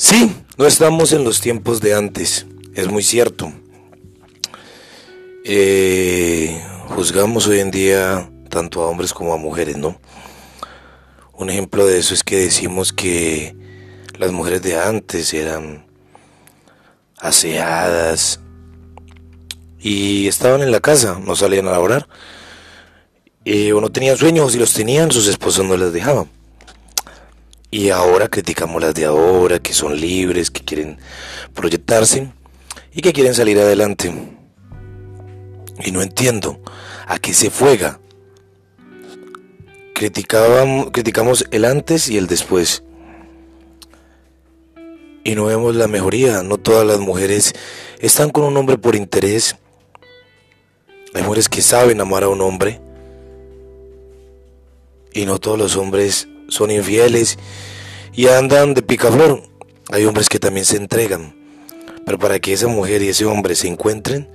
Sí, 0.00 0.32
no 0.56 0.64
estamos 0.64 1.12
en 1.12 1.24
los 1.24 1.40
tiempos 1.40 1.80
de 1.80 1.92
antes, 1.92 2.46
es 2.72 2.86
muy 2.86 3.02
cierto. 3.02 3.52
Eh, 5.44 6.62
juzgamos 6.90 7.48
hoy 7.48 7.58
en 7.58 7.72
día 7.72 8.30
tanto 8.48 8.80
a 8.80 8.86
hombres 8.86 9.12
como 9.12 9.34
a 9.34 9.38
mujeres, 9.38 9.76
¿no? 9.76 10.00
Un 11.32 11.50
ejemplo 11.50 11.84
de 11.84 11.98
eso 11.98 12.14
es 12.14 12.22
que 12.22 12.36
decimos 12.36 12.92
que 12.92 13.56
las 14.16 14.30
mujeres 14.30 14.62
de 14.62 14.78
antes 14.78 15.34
eran 15.34 15.84
aseadas 17.18 18.38
y 19.80 20.28
estaban 20.28 20.62
en 20.62 20.70
la 20.70 20.78
casa, 20.78 21.18
no 21.20 21.34
salían 21.34 21.66
a 21.66 21.72
laborar. 21.72 22.08
Y 23.44 23.72
o 23.72 23.80
no 23.80 23.90
tenían 23.90 24.16
sueños, 24.16 24.52
si 24.52 24.60
los 24.60 24.72
tenían, 24.72 25.10
sus 25.10 25.26
esposos 25.26 25.66
no 25.66 25.76
les 25.76 25.92
dejaban. 25.92 26.37
Y 27.70 27.90
ahora 27.90 28.28
criticamos 28.28 28.80
las 28.80 28.94
de 28.94 29.04
ahora, 29.04 29.58
que 29.58 29.74
son 29.74 30.00
libres, 30.00 30.50
que 30.50 30.64
quieren 30.64 30.98
proyectarse 31.52 32.32
y 32.94 33.02
que 33.02 33.12
quieren 33.12 33.34
salir 33.34 33.58
adelante. 33.58 34.12
Y 35.84 35.92
no 35.92 36.00
entiendo 36.00 36.60
a 37.06 37.18
qué 37.18 37.34
se. 37.34 37.50
Criticábamos, 39.94 40.90
criticamos 40.92 41.44
el 41.50 41.66
antes 41.66 42.08
y 42.08 42.16
el 42.16 42.26
después. 42.26 42.84
Y 45.22 45.34
no 45.34 45.44
vemos 45.44 45.76
la 45.76 45.88
mejoría. 45.88 46.42
No 46.42 46.56
todas 46.56 46.86
las 46.86 47.00
mujeres 47.00 47.52
están 47.98 48.30
con 48.30 48.44
un 48.44 48.56
hombre 48.56 48.78
por 48.78 48.96
interés. 48.96 49.56
Hay 51.12 51.22
mujeres 51.22 51.50
que 51.50 51.60
saben 51.60 52.00
amar 52.00 52.22
a 52.22 52.28
un 52.28 52.40
hombre. 52.40 52.80
Y 55.12 55.26
no 55.26 55.38
todos 55.38 55.58
los 55.58 55.76
hombres 55.76 56.28
son 56.48 56.70
infieles 56.70 57.38
y 58.12 58.26
andan 58.26 58.74
de 58.74 58.82
picaflor. 58.82 59.42
Hay 59.90 60.04
hombres 60.04 60.28
que 60.28 60.38
también 60.38 60.66
se 60.66 60.76
entregan. 60.76 61.34
Pero 62.04 62.18
para 62.18 62.40
que 62.40 62.52
esa 62.52 62.66
mujer 62.68 63.02
y 63.02 63.08
ese 63.08 63.26
hombre 63.26 63.54
se 63.54 63.68
encuentren, 63.68 64.28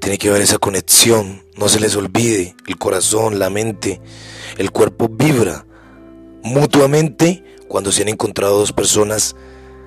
tiene 0.00 0.18
que 0.18 0.28
haber 0.28 0.42
esa 0.42 0.58
conexión. 0.58 1.44
No 1.56 1.68
se 1.68 1.80
les 1.80 1.96
olvide. 1.96 2.54
El 2.66 2.76
corazón, 2.78 3.38
la 3.38 3.48
mente, 3.48 4.00
el 4.58 4.70
cuerpo 4.70 5.08
vibra 5.08 5.64
mutuamente 6.42 7.44
cuando 7.68 7.92
se 7.92 8.02
han 8.02 8.08
encontrado 8.08 8.58
dos 8.58 8.72
personas 8.72 9.36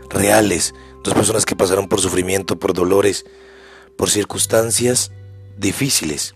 reales. 0.09 0.73
Dos 1.03 1.13
personas 1.13 1.45
que 1.45 1.55
pasaron 1.55 1.89
por 1.89 1.99
sufrimiento, 1.99 2.57
por 2.57 2.73
dolores, 2.73 3.25
por 3.97 4.09
circunstancias 4.09 5.11
difíciles. 5.57 6.35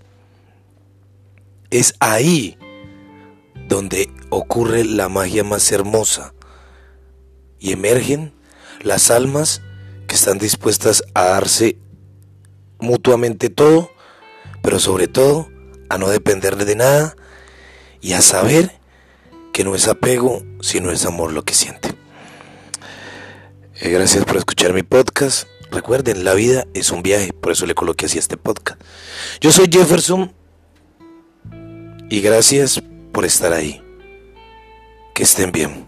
Es 1.70 1.96
ahí 2.00 2.58
donde 3.68 4.10
ocurre 4.30 4.86
la 4.86 5.10
magia 5.10 5.44
más 5.44 5.72
hermosa 5.72 6.34
y 7.60 7.73
emergen 7.73 8.34
las 8.82 9.12
almas 9.12 9.62
que 10.08 10.16
están 10.16 10.38
dispuestas 10.38 11.04
a 11.14 11.26
darse 11.26 11.78
mutuamente 12.80 13.50
todo, 13.50 13.92
pero 14.62 14.80
sobre 14.80 15.08
todo 15.08 15.50
a 15.90 15.98
no 15.98 16.10
depender 16.10 16.56
de 16.56 16.76
nada 16.76 17.16
y 18.02 18.14
a 18.14 18.22
saber 18.22 18.80
que 19.54 19.64
no 19.64 19.76
es 19.76 19.88
apego, 19.88 20.44
sino 20.62 20.92
es 20.92 21.06
amor 21.06 21.34
lo 21.34 21.44
que 21.44 21.54
siente. 21.54 21.90
Eh, 23.80 23.90
gracias 23.90 24.23
por 24.26 24.38
escuchar 24.38 24.73
mi 24.73 24.84
podcast. 24.84 25.48
Recuerden, 25.72 26.23
la 26.23 26.34
vida 26.34 26.66
es 26.73 26.92
un 26.92 27.04
viaje, 27.04 27.34
por 27.34 27.52
eso 27.52 27.66
le 27.66 27.76
coloqué 27.76 28.06
así 28.06 28.18
este 28.18 28.38
podcast. 28.38 28.80
Yo 29.42 29.52
soy 29.52 29.68
Jefferson 29.70 30.32
y 32.10 32.22
gracias 32.22 32.82
por 33.18 33.26
estar 33.26 33.52
ahí. 33.52 33.82
Que 35.16 35.23
estén 35.23 35.52
bien. 35.52 35.88